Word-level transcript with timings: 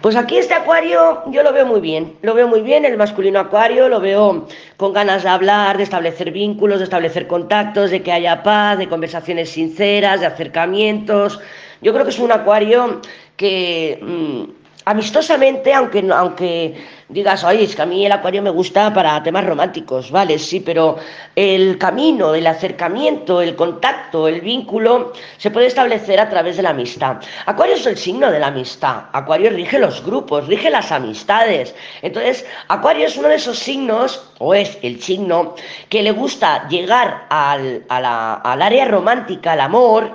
Pues 0.00 0.16
aquí 0.16 0.38
este 0.38 0.54
acuario 0.54 1.22
yo 1.30 1.42
lo 1.42 1.52
veo 1.52 1.66
muy 1.66 1.80
bien, 1.80 2.16
lo 2.22 2.34
veo 2.34 2.48
muy 2.48 2.60
bien, 2.62 2.84
el 2.84 2.96
masculino 2.96 3.38
acuario, 3.40 3.88
lo 3.88 4.00
veo 4.00 4.46
con 4.76 4.92
ganas 4.92 5.22
de 5.22 5.28
hablar, 5.28 5.76
de 5.76 5.84
establecer 5.84 6.32
vínculos, 6.32 6.78
de 6.78 6.84
establecer 6.84 7.26
contactos, 7.26 7.90
de 7.90 8.02
que 8.02 8.12
haya 8.12 8.42
paz, 8.42 8.78
de 8.78 8.88
conversaciones 8.88 9.50
sinceras, 9.50 10.20
de 10.20 10.26
acercamientos. 10.26 11.40
Yo 11.80 11.92
creo 11.92 12.04
que 12.04 12.10
es 12.10 12.18
un 12.18 12.32
acuario 12.32 13.00
que 13.36 13.98
mm, 14.02 14.61
amistosamente, 14.84 15.72
aunque, 15.72 16.04
aunque 16.12 16.74
digas, 17.08 17.44
oye, 17.44 17.64
es 17.64 17.76
que 17.76 17.82
a 17.82 17.86
mí 17.86 18.06
el 18.06 18.12
acuario 18.12 18.42
me 18.42 18.50
gusta 18.50 18.92
para 18.92 19.22
temas 19.22 19.44
románticos, 19.44 20.10
vale, 20.10 20.38
sí, 20.38 20.60
pero 20.60 20.96
el 21.36 21.78
camino, 21.78 22.34
el 22.34 22.46
acercamiento, 22.46 23.40
el 23.42 23.54
contacto, 23.54 24.28
el 24.28 24.40
vínculo, 24.40 25.12
se 25.36 25.50
puede 25.50 25.66
establecer 25.66 26.18
a 26.18 26.28
través 26.28 26.56
de 26.56 26.62
la 26.62 26.70
amistad. 26.70 27.18
Acuario 27.46 27.74
es 27.74 27.86
el 27.86 27.96
signo 27.96 28.30
de 28.30 28.40
la 28.40 28.48
amistad. 28.48 29.04
Acuario 29.12 29.50
rige 29.50 29.78
los 29.78 30.04
grupos, 30.04 30.46
rige 30.46 30.70
las 30.70 30.90
amistades. 30.90 31.74
Entonces, 32.00 32.46
Acuario 32.68 33.06
es 33.06 33.16
uno 33.16 33.28
de 33.28 33.36
esos 33.36 33.58
signos, 33.58 34.24
o 34.38 34.54
es 34.54 34.78
el 34.82 35.00
signo, 35.02 35.54
que 35.88 36.02
le 36.02 36.12
gusta 36.12 36.66
llegar 36.68 37.26
al, 37.28 37.84
al 37.88 38.62
área 38.62 38.86
romántica, 38.86 39.52
al 39.52 39.60
amor, 39.60 40.12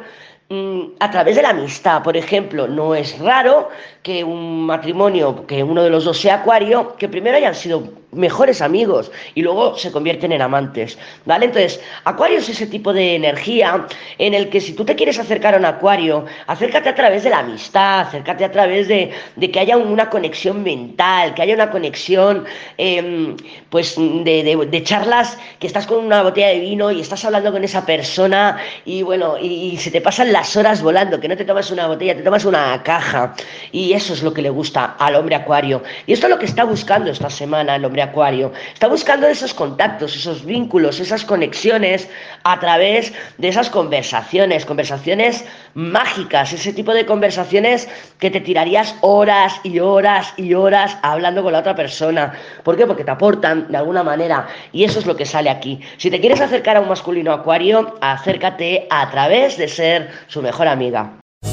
a 0.49 1.11
través 1.11 1.35
de 1.35 1.41
la 1.41 1.49
amistad. 1.49 2.03
Por 2.03 2.15
ejemplo, 2.15 2.67
no 2.67 2.95
es 2.95 3.19
raro 3.19 3.69
que 4.01 4.23
un 4.23 4.65
matrimonio, 4.65 5.45
que 5.45 5.63
uno 5.63 5.83
de 5.83 5.89
los 5.89 6.05
dos 6.05 6.17
sea 6.17 6.35
acuario, 6.35 6.95
que 6.95 7.09
primero 7.09 7.37
hayan 7.37 7.55
sido 7.55 7.83
mejores 8.11 8.61
amigos 8.61 9.11
y 9.35 9.41
luego 9.41 9.77
se 9.77 9.91
convierten 9.91 10.31
en 10.31 10.41
amantes, 10.41 10.97
¿vale? 11.25 11.45
Entonces, 11.45 11.81
acuario 12.05 12.39
es 12.39 12.47
ese 12.47 12.65
tipo 12.65 12.93
de 12.93 13.15
energía 13.15 13.85
en 14.17 14.33
el 14.33 14.49
que 14.49 14.61
si 14.61 14.73
tú 14.73 14.85
te 14.85 14.95
quieres 14.95 15.19
acercar 15.19 15.55
a 15.55 15.57
un 15.57 15.65
acuario, 15.65 16.25
acércate 16.47 16.89
a 16.89 16.95
través 16.95 17.23
de 17.23 17.29
la 17.29 17.39
amistad, 17.39 18.01
acércate 18.01 18.45
a 18.45 18.51
través 18.51 18.87
de, 18.87 19.11
de 19.35 19.51
que 19.51 19.59
haya 19.59 19.75
una 19.75 20.09
conexión 20.09 20.63
mental, 20.63 21.33
que 21.33 21.41
haya 21.41 21.53
una 21.53 21.69
conexión, 21.69 22.45
eh, 22.77 23.35
pues, 23.69 23.95
de, 23.97 24.67
de, 24.69 24.83
charlas, 24.83 25.37
que 25.59 25.67
estás 25.67 25.85
con 25.85 26.05
una 26.05 26.23
botella 26.23 26.47
de 26.47 26.59
vino 26.59 26.91
y 26.91 27.01
estás 27.01 27.25
hablando 27.25 27.51
con 27.51 27.63
esa 27.63 27.85
persona 27.85 28.57
y, 28.85 29.01
bueno, 29.01 29.37
y, 29.37 29.77
se 29.77 29.91
te 29.91 29.99
pasan 29.99 30.31
las 30.31 30.55
horas 30.55 30.81
volando, 30.81 31.19
que 31.19 31.27
no 31.27 31.35
te 31.35 31.43
tomas 31.43 31.71
una 31.71 31.87
botella, 31.87 32.15
te 32.15 32.23
tomas 32.23 32.45
una 32.45 32.81
caja 32.83 33.35
y 33.71 33.93
eso 33.93 34.13
es 34.13 34.23
lo 34.23 34.33
que 34.33 34.41
le 34.41 34.49
gusta 34.49 34.95
al 34.97 35.15
hombre 35.15 35.35
acuario. 35.35 35.83
Y 36.05 36.13
esto 36.13 36.27
es 36.27 36.31
lo 36.31 36.39
que 36.39 36.45
está 36.45 36.63
buscando 36.63 37.11
esta 37.11 37.29
semana 37.29 37.75
el 37.75 37.85
acuario. 38.01 38.51
Está 38.73 38.87
buscando 38.87 39.27
esos 39.27 39.53
contactos, 39.53 40.15
esos 40.15 40.45
vínculos, 40.45 40.99
esas 40.99 41.23
conexiones 41.25 42.09
a 42.43 42.59
través 42.59 43.13
de 43.37 43.47
esas 43.47 43.69
conversaciones, 43.69 44.65
conversaciones 44.65 45.45
mágicas, 45.73 46.53
ese 46.53 46.73
tipo 46.73 46.93
de 46.93 47.05
conversaciones 47.05 47.87
que 48.19 48.31
te 48.31 48.41
tirarías 48.41 48.95
horas 49.01 49.59
y 49.63 49.79
horas 49.79 50.33
y 50.37 50.53
horas 50.53 50.97
hablando 51.01 51.43
con 51.43 51.53
la 51.53 51.59
otra 51.59 51.75
persona. 51.75 52.33
¿Por 52.63 52.77
qué? 52.77 52.85
Porque 52.85 53.03
te 53.03 53.11
aportan 53.11 53.71
de 53.71 53.77
alguna 53.77 54.03
manera 54.03 54.47
y 54.71 54.83
eso 54.83 54.99
es 54.99 55.05
lo 55.05 55.15
que 55.15 55.25
sale 55.25 55.49
aquí. 55.49 55.79
Si 55.97 56.09
te 56.09 56.19
quieres 56.19 56.41
acercar 56.41 56.77
a 56.77 56.81
un 56.81 56.89
masculino 56.89 57.31
acuario, 57.31 57.95
acércate 58.01 58.87
a 58.89 59.09
través 59.09 59.57
de 59.57 59.67
ser 59.67 60.09
su 60.27 60.41
mejor 60.41 60.67
amiga. 60.67 61.17